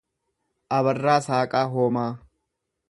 [0.77, 2.11] Abarraa Saaqaa Hoomaa